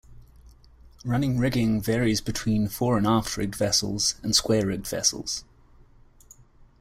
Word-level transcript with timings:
Running 1.05 1.37
rigging 1.37 1.79
varies 1.79 2.21
between 2.21 2.69
"fore-and-aft 2.69 3.37
rigged" 3.37 3.53
vessels 3.53 4.15
and 4.23 4.35
"square-rigged" 4.35 4.87
vessels. 4.87 5.43